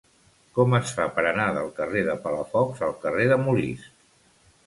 [0.53, 3.93] Com es fa per anar del carrer de Palafox al carrer de Molist?